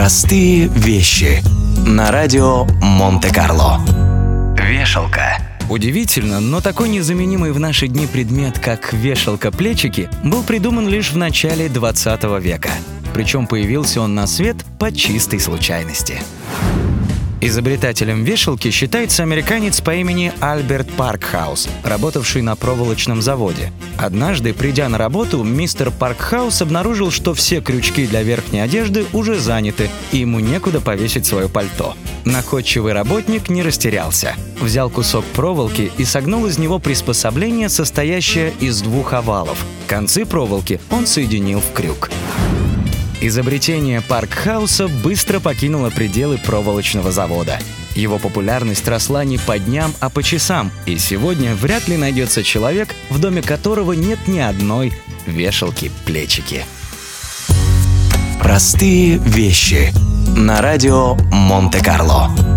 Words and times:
Простые 0.00 0.68
вещи 0.68 1.42
на 1.86 2.10
радио 2.10 2.64
Монте-Карло. 2.80 3.82
Вешалка. 4.56 5.36
Удивительно, 5.68 6.40
но 6.40 6.62
такой 6.62 6.88
незаменимый 6.88 7.52
в 7.52 7.60
наши 7.60 7.86
дни 7.86 8.06
предмет, 8.06 8.58
как 8.58 8.94
вешалка-плечики, 8.94 10.08
был 10.24 10.42
придуман 10.42 10.88
лишь 10.88 11.12
в 11.12 11.18
начале 11.18 11.68
20 11.68 12.22
века. 12.40 12.70
Причем 13.12 13.46
появился 13.46 14.00
он 14.00 14.14
на 14.14 14.26
свет 14.26 14.56
по 14.78 14.90
чистой 14.90 15.38
случайности. 15.38 16.22
Изобретателем 17.42 18.22
вешалки 18.22 18.70
считается 18.70 19.22
американец 19.22 19.80
по 19.80 19.94
имени 19.94 20.30
Альберт 20.40 20.90
Паркхаус, 20.90 21.68
работавший 21.82 22.42
на 22.42 22.54
проволочном 22.54 23.22
заводе. 23.22 23.72
Однажды, 23.96 24.52
придя 24.52 24.90
на 24.90 24.98
работу, 24.98 25.42
мистер 25.42 25.90
Паркхаус 25.90 26.60
обнаружил, 26.60 27.10
что 27.10 27.32
все 27.32 27.62
крючки 27.62 28.06
для 28.06 28.22
верхней 28.22 28.60
одежды 28.60 29.06
уже 29.14 29.38
заняты, 29.38 29.88
и 30.12 30.18
ему 30.18 30.38
некуда 30.38 30.82
повесить 30.82 31.24
свое 31.24 31.48
пальто. 31.48 31.96
Находчивый 32.26 32.92
работник 32.92 33.48
не 33.48 33.62
растерялся. 33.62 34.34
Взял 34.60 34.90
кусок 34.90 35.24
проволоки 35.24 35.90
и 35.96 36.04
согнул 36.04 36.44
из 36.44 36.58
него 36.58 36.78
приспособление, 36.78 37.70
состоящее 37.70 38.52
из 38.60 38.82
двух 38.82 39.14
овалов. 39.14 39.64
Концы 39.86 40.26
проволоки 40.26 40.78
он 40.90 41.06
соединил 41.06 41.60
в 41.60 41.72
крюк. 41.72 42.10
Изобретение 43.22 44.00
Паркхауса 44.00 44.88
быстро 44.88 45.40
покинуло 45.40 45.90
пределы 45.90 46.38
проволочного 46.38 47.12
завода. 47.12 47.58
Его 47.94 48.18
популярность 48.18 48.88
росла 48.88 49.24
не 49.24 49.36
по 49.36 49.58
дням, 49.58 49.92
а 50.00 50.08
по 50.08 50.22
часам, 50.22 50.70
и 50.86 50.96
сегодня 50.96 51.54
вряд 51.54 51.86
ли 51.86 51.98
найдется 51.98 52.42
человек, 52.42 52.94
в 53.10 53.18
доме 53.18 53.42
которого 53.42 53.92
нет 53.92 54.26
ни 54.26 54.38
одной 54.38 54.94
вешалки-плечики. 55.26 56.64
Простые 58.40 59.18
вещи 59.18 59.92
на 60.34 60.62
радио 60.62 61.14
Монте-Карло. 61.30 62.49